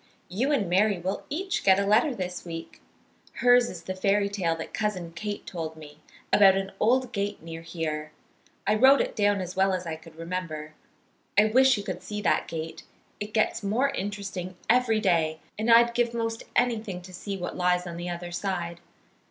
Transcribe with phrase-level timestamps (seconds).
[0.29, 2.81] "You and Mary will each get a letter this week.
[3.33, 5.99] Hers is the fairy tale that Cousin Kate told me,
[6.33, 8.11] about an old gate near here.
[8.65, 10.73] I wrote it down as well as I could remember.
[11.37, 12.81] I wish you could see that gate.
[13.19, 17.85] It gets more interesting every day, and I'd give most anything to see what lies
[17.85, 18.79] on the other side.